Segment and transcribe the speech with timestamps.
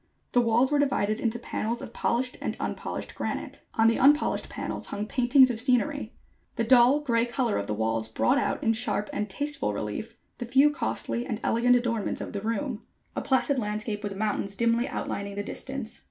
[0.31, 3.61] The walls were divided into panels of polished and unpolished granite.
[3.75, 6.11] On the unpolished panels hung paintings of scenery.
[6.55, 10.45] The dull, gray color of the walls brought out in sharp and tasteful relief the
[10.47, 12.81] few costly and elegant adornments of the room:
[13.15, 15.99] a placid landscape with mountains dimly outlining the distance.